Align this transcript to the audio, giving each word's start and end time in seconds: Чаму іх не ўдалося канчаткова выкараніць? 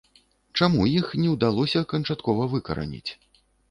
Чаму 0.59 0.87
іх 0.93 1.13
не 1.21 1.29
ўдалося 1.35 1.85
канчаткова 1.95 2.53
выкараніць? 2.59 3.09